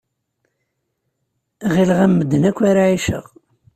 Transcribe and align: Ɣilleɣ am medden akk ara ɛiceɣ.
Ɣilleɣ 1.73 1.99
am 2.05 2.13
medden 2.17 2.43
akk 2.49 2.59
ara 2.69 2.83
ɛiceɣ. 2.89 3.25